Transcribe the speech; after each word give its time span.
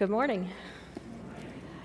Good 0.00 0.08
morning. 0.08 0.48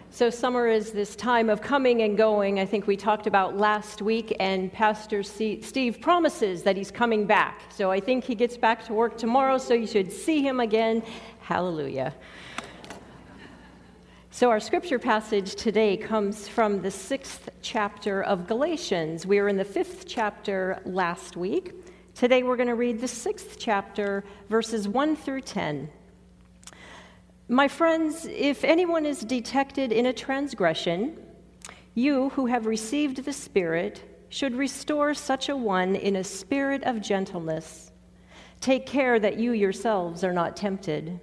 So, 0.09 0.29
summer 0.29 0.69
is 0.69 0.93
this 0.93 1.17
time 1.17 1.49
of 1.49 1.61
coming 1.61 2.01
and 2.01 2.15
going. 2.17 2.61
I 2.61 2.65
think 2.65 2.87
we 2.87 2.95
talked 2.95 3.27
about 3.27 3.57
last 3.57 4.01
week, 4.01 4.33
and 4.39 4.71
Pastor 4.71 5.21
Steve 5.21 5.99
promises 5.99 6.63
that 6.63 6.77
he's 6.77 6.91
coming 6.91 7.25
back. 7.25 7.63
So, 7.67 7.91
I 7.91 7.99
think 7.99 8.23
he 8.23 8.33
gets 8.33 8.55
back 8.55 8.85
to 8.85 8.93
work 8.93 9.17
tomorrow, 9.17 9.57
so 9.57 9.73
you 9.73 9.85
should 9.85 10.13
see 10.13 10.41
him 10.41 10.61
again. 10.61 11.03
Hallelujah. 11.41 12.13
So, 14.31 14.49
our 14.49 14.61
scripture 14.61 14.97
passage 14.97 15.55
today 15.55 15.97
comes 15.97 16.47
from 16.47 16.81
the 16.81 16.91
sixth 16.91 17.49
chapter 17.61 18.23
of 18.23 18.47
Galatians. 18.47 19.25
We 19.25 19.41
were 19.41 19.49
in 19.49 19.57
the 19.57 19.65
fifth 19.65 20.05
chapter 20.07 20.79
last 20.85 21.35
week. 21.35 21.73
Today, 22.13 22.43
we're 22.43 22.55
going 22.55 22.69
to 22.69 22.75
read 22.75 23.01
the 23.01 23.09
sixth 23.09 23.57
chapter, 23.59 24.23
verses 24.47 24.87
1 24.87 25.17
through 25.17 25.41
10. 25.41 25.89
My 27.47 27.67
friends, 27.67 28.25
if 28.25 28.63
anyone 28.63 29.05
is 29.05 29.19
detected 29.19 29.91
in 29.91 30.07
a 30.07 30.13
transgression, 30.13 31.15
you 31.93 32.29
who 32.29 32.47
have 32.47 32.65
received 32.65 33.23
the 33.23 33.33
Spirit 33.33 34.01
should 34.29 34.55
restore 34.55 35.13
such 35.13 35.47
a 35.47 35.55
one 35.55 35.95
in 35.95 36.15
a 36.15 36.23
spirit 36.23 36.83
of 36.85 37.01
gentleness. 37.01 37.91
Take 38.61 38.87
care 38.87 39.19
that 39.19 39.37
you 39.37 39.51
yourselves 39.51 40.23
are 40.23 40.33
not 40.33 40.57
tempted. 40.57 41.19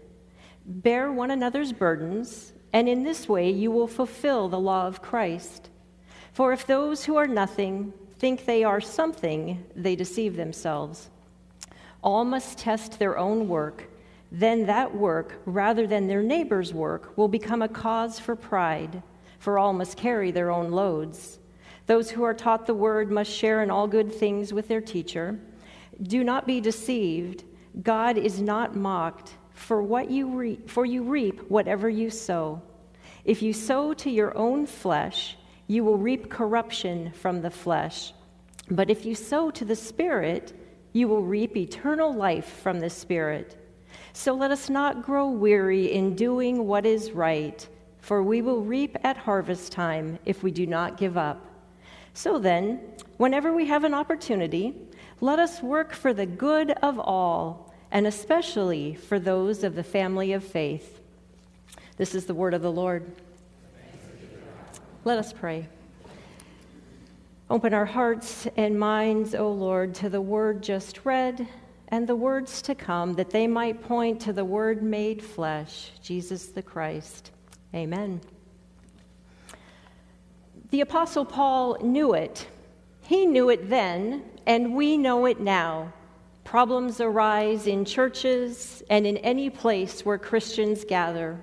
Bear 0.64 1.10
one 1.10 1.32
another's 1.32 1.72
burdens, 1.72 2.52
and 2.72 2.88
in 2.88 3.02
this 3.02 3.28
way 3.28 3.50
you 3.50 3.72
will 3.72 3.88
fulfill 3.88 4.48
the 4.48 4.60
law 4.60 4.86
of 4.86 5.02
Christ. 5.02 5.70
For 6.32 6.52
if 6.52 6.68
those 6.68 7.04
who 7.04 7.16
are 7.16 7.26
nothing 7.26 7.92
think 8.18 8.44
they 8.44 8.62
are 8.62 8.80
something, 8.80 9.64
they 9.74 9.96
deceive 9.96 10.36
themselves. 10.36 11.10
All 12.00 12.24
must 12.24 12.58
test 12.58 13.00
their 13.00 13.18
own 13.18 13.48
work 13.48 13.88
then 14.34 14.64
that 14.64 14.96
work, 14.96 15.42
rather 15.44 15.86
than 15.86 16.08
their 16.08 16.22
neighbor's 16.22 16.72
work, 16.72 17.12
will 17.18 17.28
become 17.28 17.60
a 17.60 17.68
cause 17.68 18.18
for 18.18 18.34
pride, 18.34 19.02
for 19.38 19.58
all 19.58 19.74
must 19.74 19.98
carry 19.98 20.30
their 20.30 20.50
own 20.50 20.70
loads. 20.70 21.38
Those 21.86 22.10
who 22.10 22.22
are 22.22 22.32
taught 22.32 22.64
the 22.64 22.72
word 22.72 23.10
must 23.10 23.30
share 23.30 23.62
in 23.62 23.70
all 23.70 23.86
good 23.86 24.10
things 24.10 24.50
with 24.50 24.68
their 24.68 24.80
teacher. 24.80 25.38
Do 26.02 26.24
not 26.24 26.46
be 26.46 26.62
deceived. 26.62 27.44
God 27.82 28.16
is 28.16 28.40
not 28.40 28.74
mocked, 28.74 29.34
for 29.52 29.82
what 29.82 30.10
you 30.10 30.28
reap, 30.28 30.70
for 30.70 30.86
you 30.86 31.02
reap 31.02 31.50
whatever 31.50 31.90
you 31.90 32.08
sow. 32.08 32.62
If 33.26 33.42
you 33.42 33.52
sow 33.52 33.92
to 33.92 34.10
your 34.10 34.34
own 34.34 34.64
flesh, 34.64 35.36
you 35.66 35.84
will 35.84 35.98
reap 35.98 36.30
corruption 36.30 37.12
from 37.12 37.42
the 37.42 37.50
flesh. 37.50 38.14
But 38.70 38.88
if 38.88 39.04
you 39.04 39.14
sow 39.14 39.50
to 39.50 39.66
the 39.66 39.76
Spirit, 39.76 40.54
you 40.94 41.06
will 41.06 41.22
reap 41.22 41.54
eternal 41.54 42.14
life 42.14 42.60
from 42.62 42.80
the 42.80 42.88
Spirit. 42.88 43.58
So 44.14 44.34
let 44.34 44.50
us 44.50 44.68
not 44.68 45.02
grow 45.02 45.28
weary 45.28 45.92
in 45.92 46.14
doing 46.14 46.66
what 46.66 46.84
is 46.84 47.12
right, 47.12 47.66
for 48.00 48.22
we 48.22 48.42
will 48.42 48.60
reap 48.60 48.96
at 49.04 49.16
harvest 49.16 49.72
time 49.72 50.18
if 50.26 50.42
we 50.42 50.50
do 50.50 50.66
not 50.66 50.98
give 50.98 51.16
up. 51.16 51.44
So 52.14 52.38
then, 52.38 52.80
whenever 53.16 53.52
we 53.52 53.66
have 53.66 53.84
an 53.84 53.94
opportunity, 53.94 54.74
let 55.20 55.38
us 55.38 55.62
work 55.62 55.94
for 55.94 56.12
the 56.12 56.26
good 56.26 56.72
of 56.82 56.98
all, 56.98 57.72
and 57.90 58.06
especially 58.06 58.94
for 58.94 59.18
those 59.18 59.64
of 59.64 59.74
the 59.74 59.84
family 59.84 60.32
of 60.34 60.44
faith. 60.44 61.00
This 61.96 62.14
is 62.14 62.26
the 62.26 62.34
word 62.34 62.52
of 62.52 62.62
the 62.62 62.72
Lord. 62.72 63.10
Let 65.04 65.18
us 65.18 65.32
pray. 65.32 65.68
Open 67.48 67.72
our 67.72 67.86
hearts 67.86 68.46
and 68.56 68.78
minds, 68.78 69.34
O 69.34 69.50
Lord, 69.50 69.94
to 69.96 70.08
the 70.08 70.20
word 70.20 70.62
just 70.62 71.04
read 71.04 71.46
and 71.92 72.06
the 72.06 72.16
words 72.16 72.62
to 72.62 72.74
come, 72.74 73.12
that 73.12 73.30
they 73.30 73.46
might 73.46 73.82
point 73.82 74.18
to 74.18 74.32
the 74.32 74.44
Word 74.44 74.82
made 74.82 75.22
flesh, 75.22 75.90
Jesus 76.02 76.46
the 76.46 76.62
Christ. 76.62 77.30
Amen. 77.74 78.18
The 80.70 80.80
Apostle 80.80 81.26
Paul 81.26 81.76
knew 81.82 82.14
it. 82.14 82.46
He 83.02 83.26
knew 83.26 83.50
it 83.50 83.68
then, 83.68 84.24
and 84.46 84.74
we 84.74 84.96
know 84.96 85.26
it 85.26 85.38
now. 85.38 85.92
Problems 86.44 86.98
arise 86.98 87.66
in 87.66 87.84
churches 87.84 88.82
and 88.88 89.06
in 89.06 89.18
any 89.18 89.50
place 89.50 90.02
where 90.02 90.18
Christians 90.18 90.84
gather. 90.84 91.38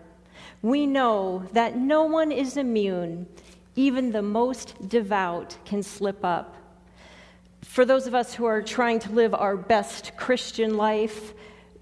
We 0.64 0.88
know 0.88 1.44
that 1.54 1.78
no 1.78 2.06
one 2.06 2.32
is 2.32 2.58
immune. 2.58 3.28
Even 3.76 4.12
the 4.12 4.24
most 4.24 4.90
devout 4.90 5.58
can 5.64 5.84
slip 5.84 6.26
up 6.26 6.56
for 7.62 7.86
those 7.86 8.08
of 8.08 8.16
us 8.16 8.34
who 8.34 8.46
are 8.46 8.62
trying 8.62 9.00
to 9.00 9.12
live 9.12 9.34
our 9.34 9.58
best 9.58 10.16
Christian 10.18 10.78
life, 10.78 11.34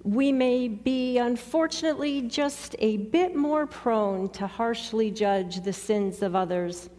we 0.03 0.31
may 0.31 0.67
be 0.67 1.17
unfortunately 1.17 2.21
just 2.21 2.75
a 2.79 2.97
bit 2.97 3.35
more 3.35 3.67
prone 3.67 4.29
to 4.29 4.47
harshly 4.47 5.11
judge 5.11 5.61
the 5.61 5.73
sins 5.73 6.21
of 6.21 6.35
others. 6.35 6.89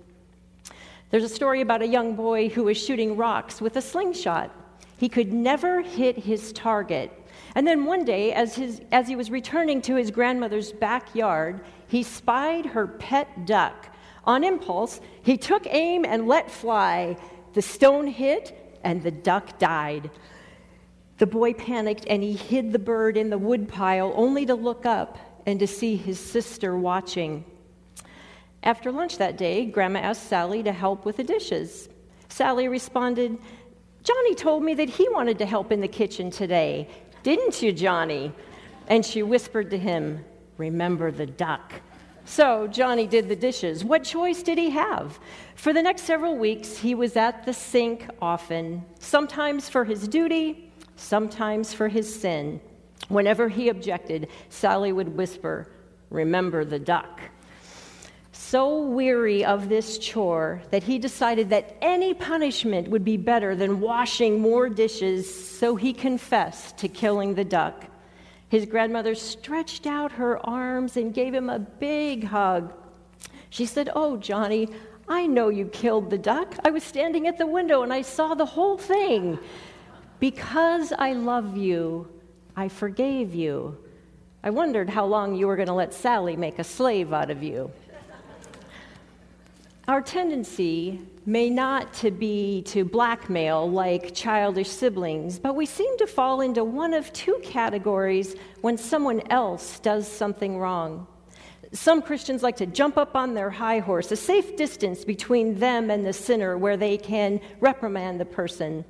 There's 1.11 1.25
a 1.25 1.29
story 1.29 1.63
about 1.63 1.81
a 1.81 1.87
young 1.87 2.17
boy 2.17 2.51
who 2.51 2.65
was 2.65 2.77
shooting 2.77 3.17
rocks 3.17 3.63
with 3.63 3.77
a 3.77 3.83
slingshot. 3.83 4.55
He 4.99 5.09
could 5.09 5.33
never 5.33 5.81
hit 5.81 6.19
his 6.19 6.53
target. 6.53 7.11
And 7.55 7.67
then 7.67 7.87
one 7.87 8.05
day, 8.05 8.33
as, 8.33 8.55
his, 8.55 8.83
as 8.93 9.09
he 9.09 9.17
was 9.17 9.31
returning 9.31 9.81
to 9.83 9.95
his 9.95 10.11
grandmother's 10.11 10.73
backyard, 10.73 11.61
he 11.87 12.03
spied 12.03 12.67
her 12.67 12.87
pet 12.87 13.47
duck. 13.47 13.95
On 14.25 14.45
impulse, 14.45 15.01
he 15.23 15.39
took 15.39 15.67
aim 15.71 16.05
and 16.05 16.29
let 16.29 16.51
fly. 16.51 17.17
The 17.55 17.63
stone 17.63 18.07
hit, 18.07 18.58
and 18.85 19.03
the 19.03 19.11
duck 19.11 19.59
died. 19.59 20.11
The 21.19 21.27
boy 21.27 21.53
panicked 21.53 22.07
and 22.09 22.23
he 22.23 22.33
hid 22.33 22.73
the 22.73 22.79
bird 22.79 23.17
in 23.17 23.31
the 23.31 23.39
woodpile 23.39 24.13
only 24.15 24.47
to 24.47 24.55
look 24.55 24.87
up 24.87 25.19
and 25.47 25.59
to 25.61 25.67
see 25.67 25.97
his 25.97 26.21
sister 26.21 26.77
watching. 26.77 27.45
After 28.63 28.93
lunch 28.93 29.19
that 29.19 29.37
day, 29.37 29.65
Grandma 29.65 30.01
asked 30.01 30.29
Sally 30.29 30.63
to 30.63 30.73
help 30.73 31.05
with 31.05 31.17
the 31.17 31.25
dishes. 31.25 31.89
Sally 32.29 32.69
responded, 32.69 33.39
Johnny 34.05 34.35
told 34.35 34.63
me 34.63 34.75
that 34.75 34.89
he 34.89 35.09
wanted 35.09 35.39
to 35.39 35.47
help 35.47 35.73
in 35.73 35.81
the 35.81 35.89
kitchen 35.89 36.31
today. 36.31 36.89
Didn't 37.23 37.63
you, 37.63 37.73
Johnny? 37.73 38.33
And 38.89 39.05
she 39.05 39.23
whispered 39.23 39.71
to 39.71 39.79
him, 39.79 40.25
Remember 40.57 41.11
the 41.11 41.27
duck. 41.27 41.73
So 42.29 42.67
Johnny 42.67 43.07
did 43.07 43.27
the 43.27 43.35
dishes. 43.35 43.85
What 43.85 44.05
choice 44.05 44.43
did 44.43 44.59
he 44.59 44.69
have? 44.71 45.19
For 45.55 45.73
the 45.73 45.83
next 45.83 46.03
several 46.03 46.37
weeks, 46.37 46.77
he 46.77 46.95
was 46.95 47.17
at 47.17 47.47
the 47.47 47.55
sink 47.55 48.07
often, 48.21 48.85
sometimes 49.01 49.71
for 49.71 49.85
his 49.85 50.07
duty, 50.07 50.71
sometimes 50.97 51.73
for 51.73 51.89
his 51.89 52.15
sin. 52.15 52.61
Whenever 53.09 53.49
he 53.49 53.71
objected, 53.71 54.29
Sally 54.51 54.93
would 54.93 55.17
whisper, 55.17 55.69
Remember 56.11 56.65
the 56.65 56.79
duck. 56.79 57.21
So 58.33 58.83
weary 58.83 59.45
of 59.45 59.69
this 59.69 59.99
chore 59.99 60.63
that 60.71 60.83
he 60.83 60.99
decided 60.99 61.51
that 61.51 61.77
any 61.83 62.15
punishment 62.15 62.89
would 62.89 63.05
be 63.05 63.17
better 63.17 63.57
than 63.57 63.81
washing 63.81 64.39
more 64.39 64.69
dishes, 64.69 65.59
so 65.59 65.77
he 65.77 65.93
confessed 65.93 66.77
to 66.79 66.89
killing 66.89 67.35
the 67.35 67.45
duck. 67.45 67.88
His 68.49 68.65
grandmother 68.67 69.15
stretched 69.15 69.87
out 69.87 70.13
her 70.13 70.45
arms 70.47 70.97
and 70.97 71.13
gave 71.13 71.35
him 71.35 71.51
a 71.51 71.59
big 71.59 72.25
hug. 72.25 72.73
She 73.51 73.67
said, 73.67 73.91
Oh, 73.95 74.17
Johnny, 74.17 74.69
I 75.09 75.27
know 75.27 75.49
you 75.49 75.67
killed 75.67 76.11
the 76.11 76.19
duck. 76.19 76.55
I 76.65 76.71
was 76.71 76.83
standing 76.83 77.27
at 77.27 77.39
the 77.39 77.47
window 77.47 77.83
and 77.83 77.93
I 77.93 78.03
saw 78.03 78.35
the 78.35 78.47
whole 78.47 78.79
thing. 78.79 79.39
Because 80.21 80.93
I 80.93 81.13
love 81.13 81.57
you, 81.57 82.09
I 82.57 82.69
forgave 82.69 83.35
you. 83.35 83.77
I 84.43 84.51
wondered 84.51 84.91
how 84.91 85.05
long 85.05 85.35
you 85.35 85.47
were 85.47 85.57
going 85.57 85.69
to 85.69 85.75
let 85.75 85.95
Sally 85.95 86.37
make 86.37 86.59
a 86.59 86.65
slave 86.65 87.13
out 87.13 87.31
of 87.31 87.43
you. 87.43 87.71
Our 89.89 90.03
tendency 90.03 91.01
may 91.25 91.49
not 91.49 91.95
to 91.95 92.11
be 92.11 92.61
to 92.67 92.85
blackmail 92.85 93.71
like 93.71 94.15
childish 94.15 94.69
siblings, 94.69 95.39
but 95.39 95.57
we 95.57 95.65
seem 95.65 95.97
to 95.97 96.07
fall 96.07 96.43
into 96.43 96.63
one 96.63 96.93
of 96.93 97.11
two 97.15 97.41
categories 97.43 98.37
when 98.61 98.77
someone 98.77 99.23
else 99.31 99.81
does 99.81 100.07
something 100.07 100.59
wrong. 100.59 101.07
Some 101.73 102.03
Christians 102.03 102.43
like 102.43 102.57
to 102.57 102.67
jump 102.67 102.99
up 102.99 103.17
on 103.17 103.33
their 103.33 103.49
high 103.49 103.79
horse, 103.79 104.13
a 104.13 104.17
safe 104.17 104.59
distance 104.59 105.07
between 105.07 105.59
them 105.59 105.91
and 105.91 106.05
the 106.05 106.13
sinner 106.13 106.59
where 106.59 106.77
they 106.77 106.99
can 106.99 107.41
reprimand 107.61 108.21
the 108.21 108.27
person. 108.27 108.85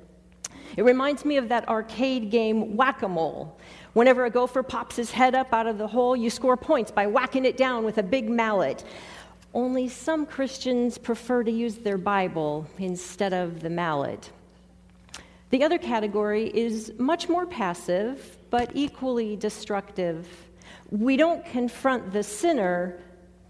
It 0.75 0.83
reminds 0.83 1.23
me 1.23 1.37
of 1.37 1.47
that 1.47 1.67
arcade 1.69 2.29
game 2.29 2.75
Whack 2.75 3.03
a 3.03 3.07
Mole. 3.07 3.57
Whenever 3.93 4.25
a 4.25 4.29
gopher 4.29 4.63
pops 4.63 4.97
his 4.97 5.11
head 5.11 5.33
up 5.33 5.53
out 5.53 5.65
of 5.65 5.77
the 5.77 5.87
hole, 5.87 6.15
you 6.15 6.29
score 6.29 6.57
points 6.57 6.91
by 6.91 7.07
whacking 7.07 7.45
it 7.45 7.57
down 7.57 7.83
with 7.83 7.97
a 7.97 8.03
big 8.03 8.29
mallet. 8.29 8.83
Only 9.53 9.87
some 9.87 10.25
Christians 10.25 10.97
prefer 10.97 11.43
to 11.43 11.51
use 11.51 11.77
their 11.77 11.97
Bible 11.97 12.67
instead 12.77 13.33
of 13.33 13.61
the 13.61 13.69
mallet. 13.69 14.31
The 15.49 15.63
other 15.63 15.79
category 15.79 16.47
is 16.49 16.93
much 16.99 17.27
more 17.27 17.47
passive, 17.47 18.37
but 18.51 18.69
equally 18.75 19.35
destructive. 19.35 20.27
We 20.91 21.17
don't 21.17 21.43
confront 21.45 22.13
the 22.13 22.21
sinner, 22.21 22.99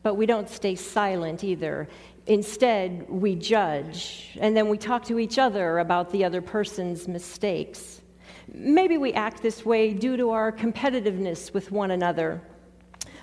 but 0.01 0.15
we 0.15 0.25
don't 0.25 0.49
stay 0.49 0.75
silent 0.75 1.43
either. 1.43 1.89
Instead, 2.27 3.09
we 3.09 3.35
judge, 3.35 4.37
and 4.39 4.55
then 4.55 4.69
we 4.69 4.77
talk 4.77 5.03
to 5.05 5.19
each 5.19 5.37
other 5.37 5.79
about 5.79 6.11
the 6.11 6.23
other 6.23 6.41
person's 6.41 7.07
mistakes. 7.09 8.01
Maybe 8.53 8.97
we 8.97 9.11
act 9.13 9.41
this 9.41 9.65
way 9.65 9.93
due 9.93 10.15
to 10.15 10.29
our 10.29 10.51
competitiveness 10.51 11.53
with 11.53 11.71
one 11.71 11.91
another. 11.91 12.41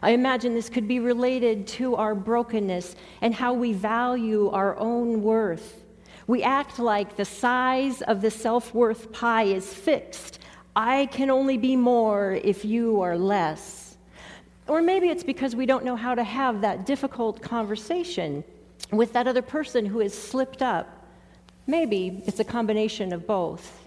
I 0.03 0.11
imagine 0.11 0.55
this 0.55 0.69
could 0.69 0.87
be 0.87 1.01
related 1.01 1.67
to 1.69 1.97
our 1.97 2.15
brokenness 2.15 2.97
and 3.21 3.35
how 3.35 3.55
we 3.55 3.73
value 3.73 4.51
our 4.51 4.79
own 4.79 5.23
worth. 5.23 5.83
We 6.27 6.43
act 6.43 6.79
like 6.79 7.17
the 7.17 7.25
size 7.25 8.03
of 8.03 8.21
the 8.21 8.31
self 8.31 8.75
worth 8.75 9.13
pie 9.13 9.45
is 9.45 9.73
fixed. 9.73 10.41
I 10.75 11.07
can 11.07 11.31
only 11.31 11.57
be 11.57 11.77
more 11.77 12.33
if 12.45 12.65
you 12.65 13.01
are 13.01 13.17
less. 13.17 13.97
Or 14.67 14.83
maybe 14.83 15.09
it's 15.09 15.25
because 15.25 15.55
we 15.55 15.65
don't 15.65 15.85
know 15.85 15.97
how 15.97 16.15
to 16.15 16.25
have 16.25 16.61
that 16.61 16.85
difficult 16.85 17.41
conversation 17.41 18.43
with 18.91 19.13
that 19.13 19.27
other 19.27 19.43
person 19.43 19.87
who 19.87 20.01
has 20.01 20.13
slipped 20.13 20.63
up. 20.63 21.07
Maybe 21.67 22.23
it's 22.27 22.41
a 22.41 22.45
combination 22.45 23.13
of 23.13 23.27
both. 23.27 23.86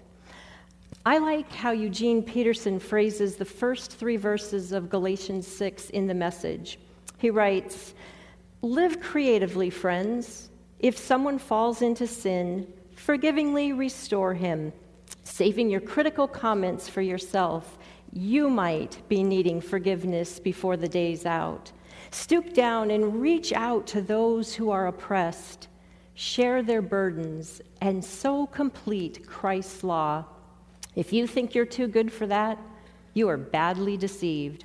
I 1.06 1.16
like 1.16 1.50
how 1.50 1.70
Eugene 1.70 2.22
Peterson 2.22 2.78
phrases 2.78 3.36
the 3.36 3.44
first 3.46 3.92
three 3.92 4.18
verses 4.18 4.72
of 4.72 4.90
Galatians 4.90 5.46
6 5.46 5.88
in 5.90 6.06
the 6.06 6.12
message. 6.12 6.78
He 7.16 7.30
writes, 7.30 7.94
Live 8.60 9.00
creatively, 9.00 9.70
friends. 9.70 10.50
If 10.78 10.98
someone 10.98 11.38
falls 11.38 11.80
into 11.80 12.06
sin, 12.06 12.70
forgivingly 12.96 13.72
restore 13.72 14.34
him, 14.34 14.74
saving 15.24 15.70
your 15.70 15.80
critical 15.80 16.28
comments 16.28 16.86
for 16.86 17.00
yourself. 17.00 17.78
You 18.12 18.50
might 18.50 18.98
be 19.08 19.22
needing 19.22 19.62
forgiveness 19.62 20.38
before 20.38 20.76
the 20.76 20.88
day's 20.88 21.24
out. 21.24 21.72
Stoop 22.10 22.52
down 22.52 22.90
and 22.90 23.22
reach 23.22 23.54
out 23.54 23.86
to 23.86 24.02
those 24.02 24.54
who 24.54 24.70
are 24.70 24.88
oppressed. 24.88 25.68
Share 26.12 26.62
their 26.62 26.82
burdens 26.82 27.62
and 27.80 28.04
so 28.04 28.46
complete 28.46 29.26
Christ's 29.26 29.82
law 29.82 30.26
if 30.94 31.12
you 31.12 31.26
think 31.26 31.54
you're 31.54 31.64
too 31.64 31.86
good 31.86 32.12
for 32.12 32.26
that, 32.26 32.58
you 33.14 33.28
are 33.28 33.36
badly 33.36 33.96
deceived. 33.96 34.64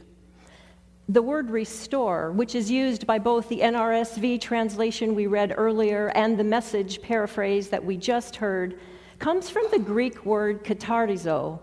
The 1.08 1.22
word 1.22 1.52
restore, 1.52 2.32
which 2.32 2.56
is 2.56 2.72
used 2.72 3.06
by 3.06 3.20
both 3.20 3.48
the 3.48 3.60
NRSV 3.60 4.42
translation 4.42 5.14
we 5.14 5.28
read 5.28 5.54
earlier 5.56 6.08
and 6.16 6.38
the 6.38 6.44
message 6.44 7.00
paraphrase 7.02 7.70
that 7.70 7.84
we 7.84 7.96
just 7.96 8.36
heard, 8.36 8.80
comes 9.20 9.50
from 9.50 9.66
the 9.72 9.80
Greek 9.80 10.26
word 10.26 10.64
katartizo. 10.64 11.60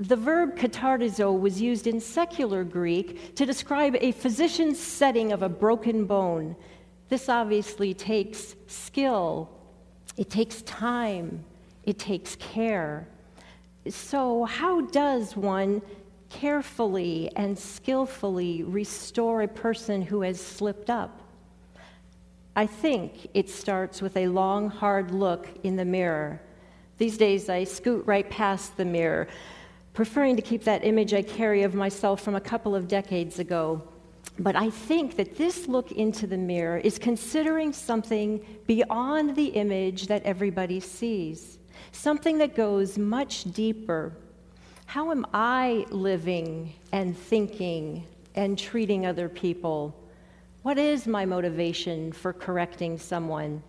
The 0.00 0.16
verb 0.16 0.56
katartizo 0.56 1.38
was 1.38 1.60
used 1.60 1.86
in 1.86 2.00
secular 2.00 2.64
Greek 2.64 3.36
to 3.36 3.46
describe 3.46 3.94
a 4.00 4.10
physician's 4.10 4.80
setting 4.80 5.30
of 5.30 5.42
a 5.42 5.48
broken 5.48 6.04
bone. 6.04 6.56
This 7.08 7.28
obviously 7.28 7.94
takes 7.94 8.56
skill, 8.66 9.48
it 10.16 10.30
takes 10.30 10.62
time, 10.62 11.44
it 11.84 12.00
takes 12.00 12.34
care. 12.36 13.06
So, 13.88 14.44
how 14.44 14.80
does 14.80 15.36
one 15.36 15.82
carefully 16.30 17.30
and 17.36 17.58
skillfully 17.58 18.62
restore 18.62 19.42
a 19.42 19.48
person 19.48 20.00
who 20.00 20.22
has 20.22 20.40
slipped 20.40 20.88
up? 20.88 21.20
I 22.56 22.66
think 22.66 23.28
it 23.34 23.50
starts 23.50 24.00
with 24.00 24.16
a 24.16 24.28
long, 24.28 24.70
hard 24.70 25.10
look 25.10 25.48
in 25.64 25.76
the 25.76 25.84
mirror. 25.84 26.40
These 26.96 27.18
days, 27.18 27.50
I 27.50 27.64
scoot 27.64 28.06
right 28.06 28.28
past 28.30 28.76
the 28.76 28.84
mirror, 28.86 29.28
preferring 29.92 30.36
to 30.36 30.42
keep 30.42 30.64
that 30.64 30.84
image 30.84 31.12
I 31.12 31.22
carry 31.22 31.62
of 31.62 31.74
myself 31.74 32.22
from 32.22 32.36
a 32.36 32.40
couple 32.40 32.74
of 32.74 32.88
decades 32.88 33.38
ago. 33.38 33.82
But 34.38 34.56
I 34.56 34.70
think 34.70 35.16
that 35.16 35.36
this 35.36 35.68
look 35.68 35.92
into 35.92 36.26
the 36.26 36.38
mirror 36.38 36.78
is 36.78 36.98
considering 36.98 37.72
something 37.72 38.40
beyond 38.66 39.36
the 39.36 39.46
image 39.46 40.06
that 40.06 40.22
everybody 40.22 40.80
sees 40.80 41.58
something 41.94 42.38
that 42.38 42.54
goes 42.54 42.98
much 42.98 43.44
deeper. 43.52 44.12
How 44.86 45.10
am 45.10 45.26
I 45.32 45.86
living 45.90 46.74
and 46.92 47.16
thinking 47.16 48.06
and 48.34 48.58
treating 48.58 49.06
other 49.06 49.28
people? 49.28 49.94
What 50.62 50.78
is 50.78 51.06
my 51.06 51.24
motivation 51.24 52.12
for 52.12 52.32
correcting 52.32 52.98
someone? 52.98 53.62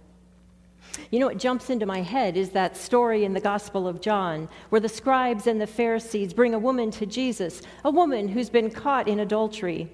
You 1.11 1.19
know, 1.19 1.27
what 1.27 1.37
jumps 1.37 1.69
into 1.69 1.85
my 1.85 2.01
head 2.01 2.37
is 2.37 2.51
that 2.51 2.77
story 2.77 3.25
in 3.25 3.33
the 3.33 3.39
Gospel 3.39 3.87
of 3.87 4.01
John 4.01 4.47
where 4.69 4.81
the 4.81 4.89
scribes 4.89 5.47
and 5.47 5.59
the 5.59 5.67
Pharisees 5.67 6.33
bring 6.33 6.53
a 6.53 6.59
woman 6.59 6.91
to 6.91 7.05
Jesus, 7.05 7.61
a 7.83 7.91
woman 7.91 8.27
who's 8.27 8.49
been 8.49 8.71
caught 8.71 9.07
in 9.07 9.19
adultery. 9.19 9.89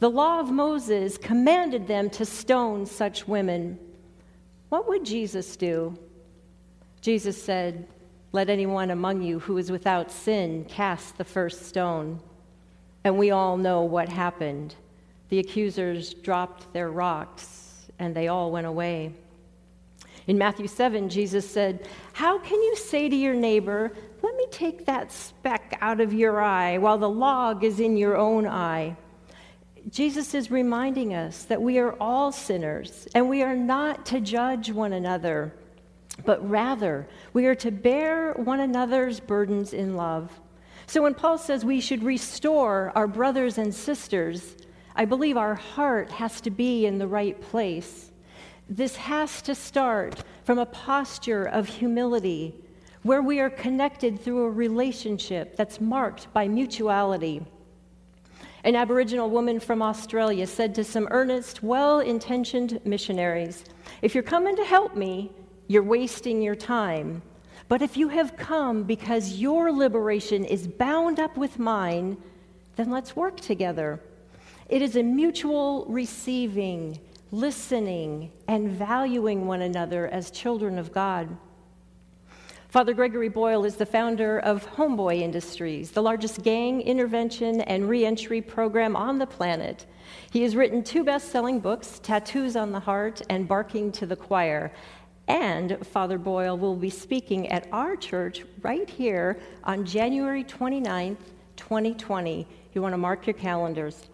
The 0.00 0.10
law 0.10 0.40
of 0.40 0.50
Moses 0.50 1.18
commanded 1.18 1.86
them 1.86 2.10
to 2.10 2.24
stone 2.24 2.86
such 2.86 3.26
women. 3.26 3.78
What 4.68 4.88
would 4.88 5.04
Jesus 5.04 5.56
do? 5.56 5.96
Jesus 7.06 7.40
said, 7.40 7.86
Let 8.32 8.50
anyone 8.50 8.90
among 8.90 9.22
you 9.22 9.38
who 9.38 9.58
is 9.58 9.70
without 9.70 10.10
sin 10.10 10.64
cast 10.64 11.16
the 11.16 11.24
first 11.24 11.66
stone. 11.66 12.18
And 13.04 13.16
we 13.16 13.30
all 13.30 13.56
know 13.56 13.82
what 13.82 14.08
happened. 14.08 14.74
The 15.28 15.38
accusers 15.38 16.14
dropped 16.14 16.72
their 16.72 16.90
rocks, 16.90 17.86
and 18.00 18.12
they 18.12 18.26
all 18.26 18.50
went 18.50 18.66
away. 18.66 19.14
In 20.26 20.36
Matthew 20.36 20.66
7, 20.66 21.08
Jesus 21.08 21.48
said, 21.48 21.86
How 22.12 22.40
can 22.40 22.60
you 22.60 22.74
say 22.74 23.08
to 23.08 23.14
your 23.14 23.34
neighbor, 23.34 23.92
Let 24.20 24.34
me 24.34 24.48
take 24.50 24.84
that 24.86 25.12
speck 25.12 25.78
out 25.80 26.00
of 26.00 26.12
your 26.12 26.40
eye, 26.40 26.76
while 26.78 26.98
the 26.98 27.08
log 27.08 27.62
is 27.62 27.78
in 27.78 27.96
your 27.96 28.16
own 28.16 28.48
eye? 28.48 28.96
Jesus 29.90 30.34
is 30.34 30.50
reminding 30.50 31.14
us 31.14 31.44
that 31.44 31.62
we 31.62 31.78
are 31.78 31.94
all 32.00 32.32
sinners, 32.32 33.06
and 33.14 33.28
we 33.28 33.44
are 33.44 33.54
not 33.54 34.06
to 34.06 34.20
judge 34.20 34.72
one 34.72 34.92
another 34.92 35.54
but 36.24 36.48
rather 36.48 37.06
we 37.32 37.46
are 37.46 37.54
to 37.56 37.70
bear 37.70 38.32
one 38.32 38.60
another's 38.60 39.20
burdens 39.20 39.72
in 39.72 39.96
love. 39.96 40.30
So 40.86 41.02
when 41.02 41.14
Paul 41.14 41.38
says 41.38 41.64
we 41.64 41.80
should 41.80 42.02
restore 42.02 42.92
our 42.94 43.06
brothers 43.06 43.58
and 43.58 43.74
sisters, 43.74 44.56
I 44.94 45.04
believe 45.04 45.36
our 45.36 45.54
heart 45.54 46.10
has 46.12 46.40
to 46.42 46.50
be 46.50 46.86
in 46.86 46.98
the 46.98 47.08
right 47.08 47.40
place. 47.40 48.12
This 48.68 48.96
has 48.96 49.42
to 49.42 49.54
start 49.54 50.24
from 50.44 50.58
a 50.58 50.66
posture 50.66 51.44
of 51.44 51.68
humility 51.68 52.54
where 53.02 53.22
we 53.22 53.38
are 53.38 53.50
connected 53.50 54.20
through 54.20 54.44
a 54.44 54.50
relationship 54.50 55.56
that's 55.56 55.80
marked 55.80 56.32
by 56.32 56.48
mutuality. 56.48 57.44
An 58.64 58.74
Aboriginal 58.74 59.30
woman 59.30 59.60
from 59.60 59.80
Australia 59.80 60.44
said 60.44 60.74
to 60.74 60.82
some 60.82 61.06
earnest, 61.12 61.62
well 61.62 62.00
intentioned 62.00 62.80
missionaries, 62.84 63.64
If 64.02 64.14
you're 64.14 64.24
coming 64.24 64.56
to 64.56 64.64
help 64.64 64.96
me, 64.96 65.30
you're 65.68 65.82
wasting 65.82 66.42
your 66.42 66.54
time. 66.54 67.22
But 67.68 67.82
if 67.82 67.96
you 67.96 68.08
have 68.08 68.36
come 68.36 68.84
because 68.84 69.36
your 69.36 69.72
liberation 69.72 70.44
is 70.44 70.68
bound 70.68 71.18
up 71.18 71.36
with 71.36 71.58
mine, 71.58 72.16
then 72.76 72.90
let's 72.90 73.16
work 73.16 73.40
together. 73.40 74.00
It 74.68 74.82
is 74.82 74.96
a 74.96 75.02
mutual 75.02 75.84
receiving, 75.88 77.00
listening, 77.32 78.30
and 78.46 78.70
valuing 78.70 79.46
one 79.46 79.62
another 79.62 80.08
as 80.08 80.30
children 80.30 80.78
of 80.78 80.92
God. 80.92 81.36
Father 82.68 82.92
Gregory 82.92 83.28
Boyle 83.28 83.64
is 83.64 83.76
the 83.76 83.86
founder 83.86 84.40
of 84.40 84.66
Homeboy 84.66 85.20
Industries, 85.20 85.92
the 85.92 86.02
largest 86.02 86.42
gang 86.42 86.82
intervention 86.82 87.62
and 87.62 87.88
reentry 87.88 88.42
program 88.42 88.94
on 88.94 89.18
the 89.18 89.26
planet. 89.26 89.86
He 90.30 90.42
has 90.42 90.54
written 90.54 90.82
two 90.82 91.02
best 91.02 91.30
selling 91.30 91.58
books, 91.58 92.00
Tattoos 92.02 92.54
on 92.54 92.72
the 92.72 92.80
Heart 92.80 93.22
and 93.30 93.48
Barking 93.48 93.92
to 93.92 94.04
the 94.04 94.16
Choir, 94.16 94.72
and 95.28 95.84
Father 95.86 96.18
Boyle 96.18 96.56
will 96.56 96.76
be 96.76 96.90
speaking 96.90 97.48
at 97.48 97.66
our 97.72 97.96
church 97.96 98.44
right 98.62 98.88
here 98.88 99.38
on 99.64 99.84
January 99.84 100.44
29th, 100.44 101.16
2020. 101.56 102.46
You 102.74 102.82
want 102.82 102.92
to 102.92 102.98
mark 102.98 103.26
your 103.26 103.34
calendars. 103.34 104.06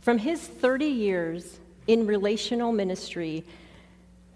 From 0.00 0.18
his 0.18 0.40
30 0.40 0.86
years 0.86 1.58
in 1.86 2.06
relational 2.06 2.72
ministry, 2.72 3.44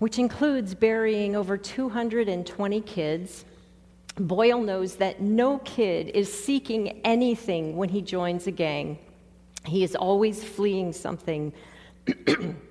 which 0.01 0.19
includes 0.19 0.75
burying 0.75 1.37
over 1.37 1.57
220 1.57 2.81
kids, 2.83 3.45
Boyle 4.17 4.61
knows 4.61 4.97
that 4.97 5.21
no 5.21 5.59
kid 5.59 6.09
is 6.09 6.31
seeking 6.31 7.01
anything 7.05 7.77
when 7.77 7.89
he 7.89 8.03
joins 8.03 8.47
a 8.47 8.51
gang. 8.51 8.99
He 9.65 9.83
is 9.85 9.95
always 9.95 10.43
fleeing 10.43 10.93
something. 10.93 11.53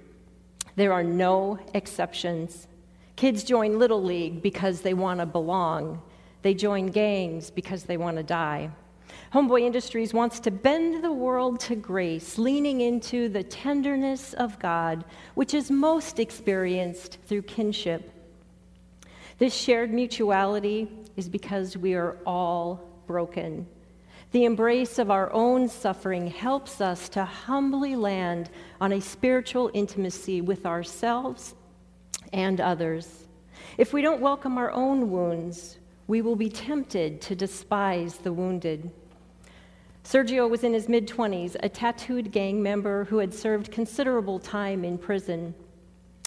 There 0.80 0.94
are 0.94 1.04
no 1.04 1.60
exceptions. 1.74 2.70
Kids 3.18 3.44
join 3.44 3.78
Little 3.78 4.02
League 4.02 4.42
because 4.42 4.80
they 4.80 4.94
want 4.94 5.20
to 5.20 5.26
belong. 5.26 6.02
They 6.42 6.54
join 6.54 6.88
gangs 6.88 7.52
because 7.52 7.84
they 7.84 7.98
want 7.98 8.16
to 8.16 8.24
die. 8.24 8.70
Homeboy 9.34 9.64
Industries 9.64 10.14
wants 10.14 10.40
to 10.40 10.52
bend 10.52 11.04
the 11.04 11.12
world 11.12 11.60
to 11.60 11.76
grace, 11.76 12.38
leaning 12.38 12.80
into 12.80 13.28
the 13.28 13.44
tenderness 13.44 14.34
of 14.36 14.58
God, 14.58 15.04
which 15.36 15.54
is 15.54 15.70
most 15.70 16.18
experienced 16.18 17.18
through 17.26 17.42
kinship. 17.42 18.14
This 19.38 19.54
shared 19.54 19.94
mutuality 19.94 20.90
is 21.18 21.28
because 21.28 21.76
we 21.76 21.94
are 21.94 22.16
all 22.26 22.90
broken. 23.06 23.68
The 24.32 24.46
embrace 24.46 25.00
of 25.00 25.10
our 25.10 25.34
own 25.34 25.68
suffering 25.68 26.28
helps 26.28 26.82
us 26.82 27.10
to 27.10 27.26
humbly 27.26 27.96
land 27.96 28.52
on 28.80 28.94
a 28.94 29.02
spiritual 29.02 29.72
intimacy 29.74 30.40
with 30.42 30.68
ourselves 30.68 31.56
and 32.32 32.62
others. 32.62 33.28
If 33.80 33.92
we 33.92 34.04
don't 34.04 34.22
welcome 34.22 34.60
our 34.60 34.72
own 34.72 35.10
wounds, 35.10 35.80
we 36.06 36.22
will 36.22 36.36
be 36.36 36.50
tempted 36.50 37.22
to 37.22 37.36
despise 37.36 38.18
the 38.18 38.32
wounded. 38.32 38.92
Sergio 40.04 40.48
was 40.48 40.64
in 40.64 40.74
his 40.74 40.88
mid 40.88 41.08
20s, 41.08 41.56
a 41.64 41.70
tattooed 41.70 42.32
gang 42.32 42.62
member 42.62 43.06
who 43.06 43.18
had 43.18 43.34
served 43.34 43.72
considerable 43.72 44.38
time 44.38 44.86
in 44.86 45.00
prison. 45.00 45.56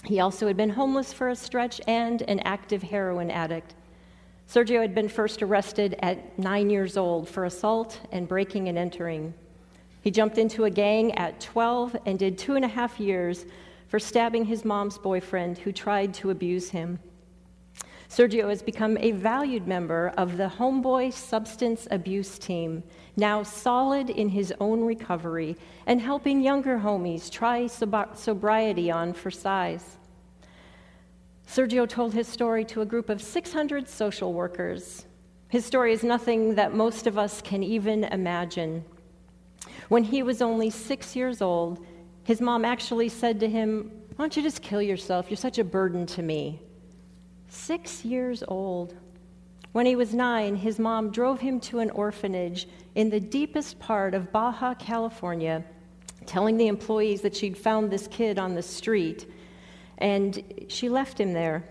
He 0.03 0.19
also 0.19 0.47
had 0.47 0.57
been 0.57 0.69
homeless 0.69 1.13
for 1.13 1.29
a 1.29 1.35
stretch 1.35 1.79
and 1.87 2.21
an 2.23 2.39
active 2.41 2.83
heroin 2.83 3.31
addict. 3.31 3.75
Sergio 4.53 4.81
had 4.81 4.93
been 4.93 5.09
first 5.09 5.41
arrested 5.41 5.95
at 6.03 6.37
nine 6.37 6.69
years 6.69 6.95
old 6.95 7.27
for 7.27 7.45
assault 7.45 7.99
and 8.11 8.27
breaking 8.27 8.69
and 8.69 8.77
entering. 8.77 9.33
He 10.01 10.11
jumped 10.11 10.37
into 10.37 10.65
a 10.65 10.69
gang 10.69 11.11
at 11.13 11.41
12 11.41 11.95
and 12.05 12.19
did 12.19 12.37
two 12.37 12.55
and 12.55 12.63
a 12.63 12.67
half 12.67 12.99
years 12.99 13.47
for 13.87 13.97
stabbing 13.97 14.45
his 14.45 14.63
mom's 14.63 14.99
boyfriend 14.99 15.57
who 15.57 15.71
tried 15.71 16.13
to 16.13 16.29
abuse 16.29 16.69
him. 16.69 16.99
Sergio 18.07 18.47
has 18.47 18.61
become 18.61 18.95
a 18.99 19.09
valued 19.09 19.67
member 19.67 20.13
of 20.17 20.37
the 20.37 20.49
Homeboy 20.49 21.11
Substance 21.13 21.87
Abuse 21.89 22.37
Team, 22.37 22.83
now 23.17 23.41
solid 23.41 24.11
in 24.11 24.29
his 24.29 24.53
own 24.59 24.81
recovery 24.81 25.57
and 25.87 25.99
helping 25.99 26.41
younger 26.41 26.77
homies 26.77 27.31
try 27.31 27.65
sobriety 27.65 28.91
on 28.91 29.13
for 29.13 29.31
size. 29.31 29.97
Sergio 31.53 31.87
told 31.87 32.15
his 32.15 32.27
story 32.27 32.65
to 32.65 32.81
a 32.81 32.85
group 32.85 33.09
of 33.09 33.21
600 33.21 33.87
social 33.87 34.33
workers. 34.33 35.05
His 35.49 35.63
story 35.63 35.93
is 35.93 36.03
nothing 36.03 36.55
that 36.55 36.73
most 36.73 37.05
of 37.05 37.15
us 37.15 37.43
can 37.43 37.61
even 37.61 38.05
imagine. 38.05 38.83
When 39.87 40.03
he 40.03 40.23
was 40.23 40.41
only 40.41 40.71
six 40.71 41.15
years 41.15 41.43
old, 41.43 41.85
his 42.23 42.41
mom 42.41 42.65
actually 42.65 43.07
said 43.07 43.39
to 43.39 43.47
him, 43.47 43.91
Why 44.15 44.23
don't 44.23 44.35
you 44.35 44.41
just 44.41 44.63
kill 44.63 44.81
yourself? 44.81 45.29
You're 45.29 45.37
such 45.37 45.59
a 45.59 45.63
burden 45.63 46.07
to 46.07 46.23
me. 46.23 46.59
Six 47.49 48.03
years 48.03 48.43
old. 48.47 48.95
When 49.73 49.85
he 49.85 49.95
was 49.95 50.11
nine, 50.11 50.55
his 50.55 50.79
mom 50.79 51.11
drove 51.11 51.39
him 51.39 51.59
to 51.59 51.77
an 51.77 51.91
orphanage 51.91 52.67
in 52.95 53.11
the 53.11 53.19
deepest 53.19 53.77
part 53.77 54.15
of 54.15 54.31
Baja 54.31 54.73
California, 54.73 55.63
telling 56.25 56.57
the 56.57 56.65
employees 56.65 57.21
that 57.21 57.35
she'd 57.35 57.59
found 57.59 57.91
this 57.91 58.07
kid 58.07 58.39
on 58.39 58.55
the 58.55 58.63
street, 58.63 59.27
and 59.97 60.43
she 60.67 60.89
left 60.89 61.19
him 61.19 61.33
there. 61.33 61.63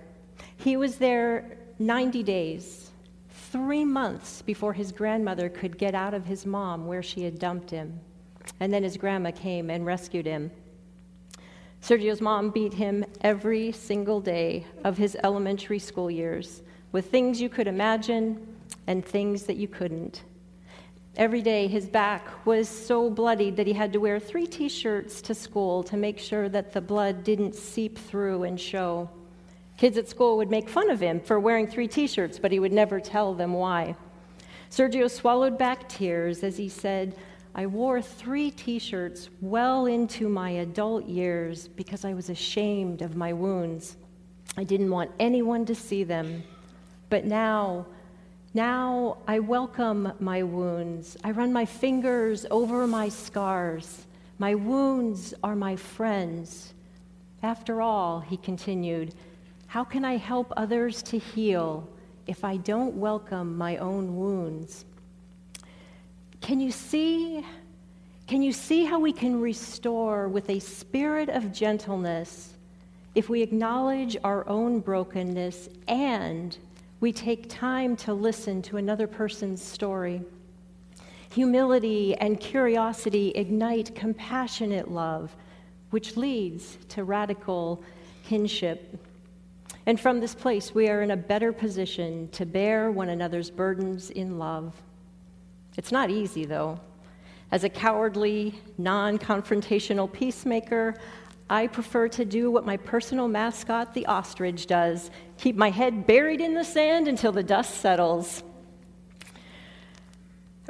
He 0.57 0.77
was 0.77 0.97
there 0.97 1.59
90 1.79 2.23
days, 2.23 2.91
three 3.29 3.85
months 3.85 4.43
before 4.43 4.73
his 4.73 4.93
grandmother 4.93 5.49
could 5.49 5.77
get 5.77 5.95
out 5.95 6.15
of 6.15 6.25
his 6.25 6.47
mom 6.47 6.87
where 6.87 7.03
she 7.03 7.23
had 7.23 7.39
dumped 7.39 7.71
him. 7.71 8.01
And 8.61 8.73
then 8.73 8.83
his 8.83 8.97
grandma 8.97 9.31
came 9.31 9.71
and 9.71 9.85
rescued 9.85 10.27
him. 10.27 10.51
Sergio's 11.83 12.21
mom 12.21 12.51
beat 12.51 12.73
him 12.73 13.05
every 13.23 13.73
single 13.73 14.21
day 14.21 14.65
of 14.85 14.97
his 14.97 15.17
elementary 15.25 15.81
school 15.81 16.11
years 16.11 16.63
with 16.93 17.11
things 17.11 17.41
you 17.41 17.49
could 17.49 17.67
imagine 17.67 18.47
and 18.87 19.05
things 19.05 19.43
that 19.45 19.57
you 19.57 19.67
couldn't. 19.67 20.23
Every 21.17 21.43
day, 21.43 21.67
his 21.67 21.87
back 21.87 22.27
was 22.47 22.69
so 22.69 23.11
bloodied 23.11 23.57
that 23.57 23.67
he 23.67 23.75
had 23.75 23.93
to 23.93 24.01
wear 24.01 24.19
three 24.19 24.47
t 24.47 24.69
shirts 24.69 25.21
to 25.23 25.35
school 25.35 25.83
to 25.85 25.97
make 25.99 26.19
sure 26.19 26.49
that 26.49 26.73
the 26.73 26.81
blood 26.81 27.23
didn't 27.23 27.55
seep 27.55 27.99
through 27.99 28.45
and 28.45 28.59
show. 28.59 29.11
Kids 29.77 29.99
at 29.99 30.09
school 30.09 30.39
would 30.39 30.51
make 30.51 30.71
fun 30.71 30.89
of 30.89 31.01
him 31.01 31.21
for 31.21 31.39
wearing 31.39 31.67
three 31.67 31.87
t 31.87 32.07
shirts, 32.07 32.39
but 32.39 32.51
he 32.51 32.59
would 32.59 32.73
never 32.73 32.99
tell 32.99 33.35
them 33.35 33.53
why. 33.53 33.95
Sergio 34.71 35.11
swallowed 35.11 35.59
back 35.59 35.87
tears 35.87 36.43
as 36.43 36.57
he 36.57 36.69
said, 36.69 37.15
I 37.55 37.67
wore 37.67 38.01
three 38.01 38.51
t 38.51 38.79
shirts 38.79 39.29
well 39.43 39.85
into 39.85 40.31
my 40.31 40.49
adult 40.51 41.07
years 41.07 41.69
because 41.69 42.07
I 42.07 42.15
was 42.15 42.31
ashamed 42.31 43.03
of 43.03 43.17
my 43.17 43.35
wounds. 43.35 43.99
I 44.57 44.65
didn't 44.65 44.91
want 44.91 45.11
anyone 45.21 45.67
to 45.67 45.75
see 45.75 46.05
them. 46.05 46.43
But 47.11 47.27
now, 47.27 47.87
now 48.55 49.19
I 49.27 49.39
welcome 49.39 50.13
my 50.21 50.43
wounds. 50.43 51.17
I 51.25 51.31
run 51.31 51.53
my 51.53 51.65
fingers 51.65 52.45
over 52.51 52.87
my 52.87 53.09
scars. 53.09 54.07
My 54.39 54.55
wounds 54.55 55.33
are 55.43 55.57
my 55.57 55.77
friends. 55.77 56.75
After 57.43 57.81
all, 57.81 58.21
he 58.21 58.37
continued, 58.37 59.15
how 59.67 59.85
can 59.85 60.05
I 60.05 60.17
help 60.17 60.53
others 60.57 61.03
to 61.05 61.19
heal 61.19 61.89
if 62.27 62.45
I 62.45 62.59
don't 62.59 62.95
welcome 62.97 63.57
my 63.57 63.79
own 63.79 64.17
wounds? 64.17 64.85
Can 66.43 66.61
you 66.61 66.71
see? 66.71 67.45
Can 68.27 68.43
you 68.43 68.53
see 68.53 68.85
how 68.85 69.01
we 69.01 69.13
can 69.13 69.41
restore 69.41 70.29
with 70.29 70.51
a 70.51 70.59
spirit 70.59 71.29
of 71.29 71.53
gentleness 71.53 72.53
if 73.15 73.29
we 73.29 73.43
acknowledge 73.43 74.17
our 74.25 74.47
own 74.49 74.81
brokenness 74.81 75.69
and 75.89 76.59
we 77.03 77.13
take 77.13 77.49
time 77.49 77.97
to 77.97 78.15
listen 78.15 78.63
to 78.63 78.77
another 78.77 79.09
person's 79.09 79.61
story? 79.61 80.23
Humility 81.35 82.15
and 82.15 82.39
curiosity 82.39 83.31
ignite 83.35 83.93
compassionate 83.97 84.89
love, 84.89 85.35
which 85.91 86.17
leads 86.17 86.79
to 86.91 87.03
radical 87.03 87.83
kinship. 88.23 89.05
And 89.87 89.99
from 89.99 90.21
this 90.21 90.33
place, 90.33 90.77
we 90.77 90.89
are 90.89 91.03
in 91.03 91.11
a 91.11 91.17
better 91.17 91.53
position 91.53 92.29
to 92.29 92.47
bear 92.47 92.93
one 92.93 93.09
another's 93.09 93.51
burdens 93.51 94.11
in 94.11 94.39
love. 94.39 94.73
It's 95.77 95.91
not 95.91 96.09
easy, 96.09 96.45
though. 96.45 96.79
As 97.51 97.65
a 97.65 97.69
cowardly, 97.69 98.61
non 98.79 99.19
confrontational 99.19 100.11
peacemaker, 100.11 100.95
I 101.53 101.67
prefer 101.67 102.09
to 102.09 102.25
do 102.25 102.51
what 102.51 102.65
my 102.65 102.79
personal 102.79 103.29
mascot, 103.29 103.93
the 103.93 104.07
ostrich, 104.07 104.67
does 104.67 105.11
keep 105.37 105.55
my 105.55 105.69
head 105.69 106.07
buried 106.07 106.41
in 106.41 106.55
the 106.55 106.65
sand 106.65 107.09
until 107.09 107.31
the 107.31 107.43
dust 107.43 107.83
settles. 107.83 108.43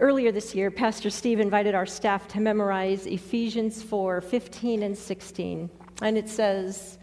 Earlier 0.01 0.33
this 0.33 0.57
year, 0.57 0.73
Pastor 0.73 1.09
Steve 1.09 1.39
invited 1.39 1.77
our 1.77 1.87
staff 1.87 2.27
to 2.29 2.41
memorize 2.41 3.07
Ephesians 3.07 3.81
4 3.81 4.21
15 4.23 4.83
and 4.83 4.99
16. 4.99 5.71
And 6.03 6.19
it 6.19 6.29
says, 6.29 6.99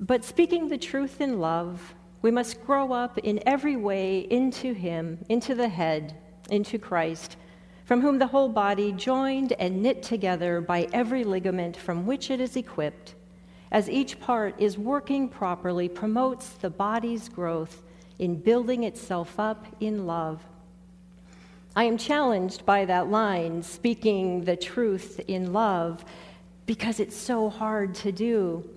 But 0.00 0.24
speaking 0.24 0.68
the 0.68 0.78
truth 0.78 1.20
in 1.20 1.38
love, 1.38 1.94
we 2.22 2.30
must 2.30 2.64
grow 2.64 2.94
up 2.94 3.18
in 3.18 3.42
every 3.44 3.76
way 3.76 4.20
into 4.30 4.72
Him, 4.72 5.18
into 5.28 5.54
the 5.54 5.68
head 5.68 6.16
into 6.50 6.78
Christ, 6.78 7.36
from 7.84 8.00
whom 8.00 8.18
the 8.18 8.26
whole 8.26 8.48
body, 8.48 8.92
joined 8.92 9.52
and 9.58 9.82
knit 9.82 10.02
together 10.02 10.62
by 10.62 10.88
every 10.94 11.24
ligament 11.24 11.76
from 11.76 12.06
which 12.06 12.30
it 12.30 12.40
is 12.40 12.56
equipped, 12.56 13.14
as 13.70 13.88
each 13.88 14.18
part 14.20 14.54
is 14.58 14.78
working 14.78 15.28
properly, 15.28 15.88
promotes 15.88 16.50
the 16.50 16.70
body's 16.70 17.28
growth 17.28 17.82
in 18.18 18.36
building 18.36 18.84
itself 18.84 19.38
up 19.38 19.66
in 19.80 20.06
love. 20.06 20.44
I 21.76 21.84
am 21.84 21.96
challenged 21.96 22.66
by 22.66 22.84
that 22.86 23.08
line, 23.08 23.62
speaking 23.62 24.44
the 24.44 24.56
truth 24.56 25.20
in 25.28 25.52
love, 25.52 26.04
because 26.66 26.98
it's 26.98 27.16
so 27.16 27.48
hard 27.48 27.94
to 27.96 28.10
do. 28.10 28.68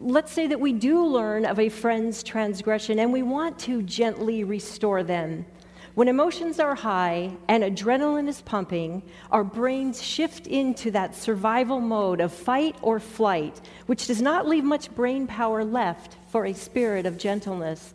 Let's 0.00 0.32
say 0.32 0.46
that 0.46 0.60
we 0.60 0.72
do 0.72 1.04
learn 1.04 1.46
of 1.46 1.58
a 1.58 1.68
friend's 1.68 2.22
transgression 2.22 2.98
and 2.98 3.12
we 3.12 3.22
want 3.22 3.58
to 3.60 3.82
gently 3.82 4.44
restore 4.44 5.02
them. 5.02 5.46
When 5.94 6.08
emotions 6.08 6.58
are 6.58 6.74
high 6.74 7.30
and 7.46 7.62
adrenaline 7.62 8.26
is 8.26 8.42
pumping, 8.42 9.04
our 9.30 9.44
brains 9.44 10.02
shift 10.02 10.48
into 10.48 10.90
that 10.90 11.14
survival 11.14 11.80
mode 11.80 12.20
of 12.20 12.32
fight 12.32 12.74
or 12.82 12.98
flight, 12.98 13.60
which 13.86 14.08
does 14.08 14.20
not 14.20 14.48
leave 14.48 14.64
much 14.64 14.92
brain 14.92 15.28
power 15.28 15.64
left 15.64 16.16
for 16.30 16.46
a 16.46 16.52
spirit 16.52 17.06
of 17.06 17.16
gentleness. 17.16 17.94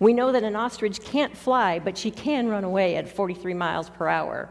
We 0.00 0.12
know 0.12 0.32
that 0.32 0.42
an 0.42 0.56
ostrich 0.56 1.04
can't 1.04 1.36
fly, 1.36 1.78
but 1.78 1.96
she 1.96 2.10
can 2.10 2.48
run 2.48 2.64
away 2.64 2.96
at 2.96 3.08
43 3.08 3.54
miles 3.54 3.90
per 3.90 4.08
hour. 4.08 4.48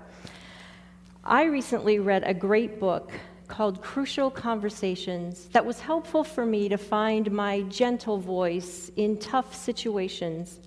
I 1.22 1.44
recently 1.44 2.00
read 2.00 2.24
a 2.26 2.34
great 2.34 2.80
book 2.80 3.12
called 3.50 3.82
Crucial 3.82 4.32
Conversations 4.32 5.48
that 5.52 5.66
was 5.66 5.82
helpful 5.82 6.24
for 6.24 6.46
me 6.46 6.70
to 6.70 6.78
find 6.78 7.30
my 7.30 7.64
gentle 7.64 8.20
voice 8.20 8.90
in 8.96 9.18
tough 9.18 9.54
situations. 9.54 10.62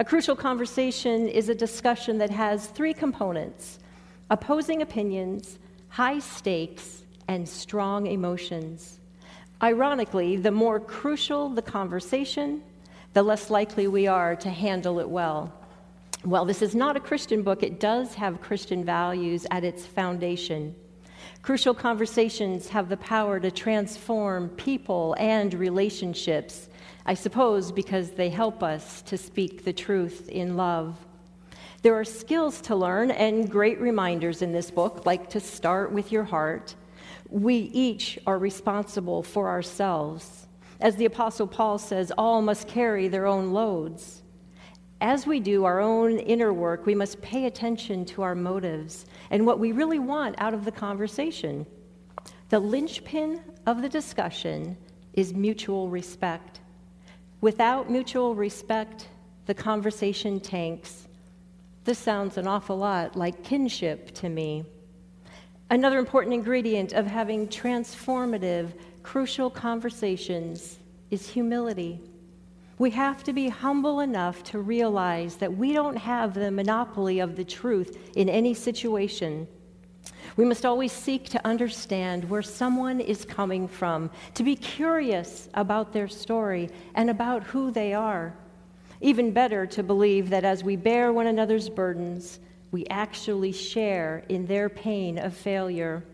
A 0.00 0.04
crucial 0.04 0.34
conversation 0.34 1.28
is 1.28 1.50
a 1.50 1.54
discussion 1.54 2.16
that 2.16 2.30
has 2.30 2.68
three 2.68 2.94
components 2.94 3.80
opposing 4.30 4.80
opinions, 4.80 5.58
high 5.88 6.20
stakes, 6.20 7.02
and 7.28 7.46
strong 7.46 8.06
emotions. 8.06 8.98
Ironically, 9.62 10.36
the 10.36 10.52
more 10.52 10.80
crucial 10.80 11.50
the 11.50 11.60
conversation, 11.60 12.62
the 13.12 13.22
less 13.22 13.50
likely 13.50 13.88
we 13.88 14.06
are 14.06 14.34
to 14.36 14.48
handle 14.48 15.00
it 15.00 15.10
well. 15.10 15.52
Well, 16.24 16.46
this 16.46 16.62
is 16.62 16.74
not 16.74 16.96
a 16.96 17.00
Christian 17.00 17.42
book, 17.42 17.62
it 17.62 17.78
does 17.78 18.14
have 18.14 18.40
Christian 18.40 18.82
values 18.82 19.46
at 19.50 19.64
its 19.64 19.84
foundation. 19.84 20.74
Crucial 21.42 21.74
conversations 21.74 22.70
have 22.70 22.88
the 22.88 22.96
power 22.96 23.38
to 23.38 23.50
transform 23.50 24.48
people 24.48 25.14
and 25.18 25.52
relationships 25.52 26.69
I 27.10 27.14
suppose 27.14 27.72
because 27.72 28.12
they 28.12 28.28
help 28.28 28.62
us 28.62 29.02
to 29.02 29.18
speak 29.18 29.64
the 29.64 29.72
truth 29.72 30.28
in 30.28 30.56
love. 30.56 30.96
There 31.82 31.98
are 31.98 32.04
skills 32.04 32.60
to 32.60 32.76
learn 32.76 33.10
and 33.10 33.50
great 33.50 33.80
reminders 33.80 34.42
in 34.42 34.52
this 34.52 34.70
book, 34.70 35.04
like 35.06 35.28
to 35.30 35.40
start 35.40 35.90
with 35.90 36.12
your 36.12 36.22
heart. 36.22 36.76
We 37.28 37.56
each 37.56 38.16
are 38.28 38.38
responsible 38.38 39.24
for 39.24 39.48
ourselves. 39.48 40.46
As 40.78 40.94
the 40.94 41.06
Apostle 41.06 41.48
Paul 41.48 41.78
says, 41.78 42.12
all 42.16 42.42
must 42.42 42.68
carry 42.68 43.08
their 43.08 43.26
own 43.26 43.50
loads. 43.50 44.22
As 45.00 45.26
we 45.26 45.40
do 45.40 45.64
our 45.64 45.80
own 45.80 46.20
inner 46.20 46.52
work, 46.52 46.86
we 46.86 46.94
must 46.94 47.20
pay 47.20 47.46
attention 47.46 48.04
to 48.04 48.22
our 48.22 48.36
motives 48.36 49.04
and 49.32 49.44
what 49.44 49.58
we 49.58 49.72
really 49.72 49.98
want 49.98 50.36
out 50.38 50.54
of 50.54 50.64
the 50.64 50.70
conversation. 50.70 51.66
The 52.50 52.60
linchpin 52.60 53.40
of 53.66 53.82
the 53.82 53.88
discussion 53.88 54.76
is 55.14 55.34
mutual 55.34 55.88
respect. 55.88 56.60
Without 57.40 57.90
mutual 57.90 58.34
respect, 58.34 59.08
the 59.46 59.54
conversation 59.54 60.40
tanks. 60.40 61.08
This 61.84 61.98
sounds 61.98 62.36
an 62.36 62.46
awful 62.46 62.76
lot 62.76 63.16
like 63.16 63.42
kinship 63.42 64.12
to 64.16 64.28
me. 64.28 64.64
Another 65.70 65.98
important 65.98 66.34
ingredient 66.34 66.92
of 66.92 67.06
having 67.06 67.48
transformative, 67.48 68.72
crucial 69.02 69.48
conversations 69.48 70.78
is 71.10 71.28
humility. 71.28 72.00
We 72.78 72.90
have 72.90 73.24
to 73.24 73.32
be 73.32 73.48
humble 73.48 74.00
enough 74.00 74.42
to 74.44 74.58
realize 74.58 75.36
that 75.36 75.56
we 75.56 75.72
don't 75.72 75.96
have 75.96 76.34
the 76.34 76.50
monopoly 76.50 77.20
of 77.20 77.36
the 77.36 77.44
truth 77.44 77.96
in 78.16 78.28
any 78.28 78.52
situation. 78.52 79.46
We 80.36 80.44
must 80.44 80.64
always 80.64 80.92
seek 80.92 81.28
to 81.30 81.46
understand 81.46 82.28
where 82.28 82.42
someone 82.42 83.00
is 83.00 83.24
coming 83.24 83.66
from, 83.66 84.10
to 84.34 84.42
be 84.42 84.56
curious 84.56 85.48
about 85.54 85.92
their 85.92 86.08
story 86.08 86.70
and 86.94 87.10
about 87.10 87.42
who 87.42 87.70
they 87.70 87.94
are. 87.94 88.34
Even 89.00 89.32
better, 89.32 89.66
to 89.66 89.82
believe 89.82 90.30
that 90.30 90.44
as 90.44 90.62
we 90.62 90.76
bear 90.76 91.12
one 91.12 91.26
another's 91.26 91.68
burdens, 91.68 92.38
we 92.70 92.86
actually 92.86 93.52
share 93.52 94.24
in 94.28 94.46
their 94.46 94.68
pain 94.68 95.18
of 95.18 95.34
failure. 95.34 96.04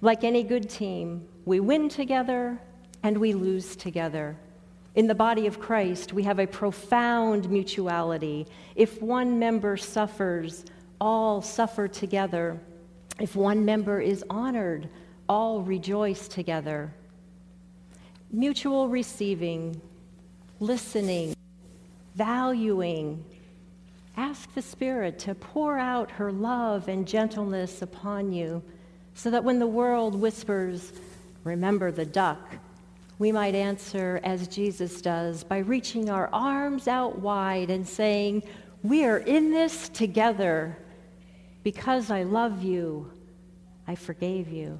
Like 0.00 0.24
any 0.24 0.42
good 0.42 0.68
team, 0.68 1.26
we 1.44 1.60
win 1.60 1.88
together 1.88 2.60
and 3.02 3.16
we 3.16 3.32
lose 3.32 3.76
together. 3.76 4.36
In 4.96 5.06
the 5.06 5.14
body 5.14 5.46
of 5.46 5.60
Christ, 5.60 6.12
we 6.12 6.24
have 6.24 6.40
a 6.40 6.46
profound 6.46 7.48
mutuality. 7.48 8.46
If 8.74 9.00
one 9.00 9.38
member 9.38 9.76
suffers, 9.76 10.64
all 11.00 11.40
suffer 11.40 11.86
together. 11.86 12.60
If 13.20 13.36
one 13.36 13.64
member 13.64 14.00
is 14.00 14.24
honored, 14.28 14.88
all 15.28 15.62
rejoice 15.62 16.26
together. 16.26 16.92
Mutual 18.32 18.88
receiving, 18.88 19.80
listening, 20.58 21.36
valuing. 22.14 23.24
Ask 24.16 24.52
the 24.54 24.62
Spirit 24.62 25.18
to 25.20 25.34
pour 25.34 25.78
out 25.78 26.10
her 26.10 26.32
love 26.32 26.88
and 26.88 27.06
gentleness 27.06 27.82
upon 27.82 28.32
you 28.32 28.62
so 29.14 29.30
that 29.30 29.44
when 29.44 29.58
the 29.58 29.66
world 29.66 30.14
whispers, 30.14 30.92
Remember 31.44 31.90
the 31.90 32.04
duck, 32.04 32.56
we 33.18 33.32
might 33.32 33.54
answer 33.54 34.20
as 34.24 34.46
Jesus 34.48 35.00
does 35.00 35.42
by 35.42 35.58
reaching 35.58 36.10
our 36.10 36.28
arms 36.32 36.86
out 36.86 37.18
wide 37.18 37.70
and 37.70 37.86
saying, 37.86 38.42
We 38.82 39.04
are 39.04 39.18
in 39.18 39.50
this 39.50 39.88
together. 39.88 40.76
Because 41.62 42.10
I 42.10 42.22
love 42.22 42.62
you, 42.62 43.10
I 43.86 43.94
forgave 43.94 44.48
you. 44.48 44.78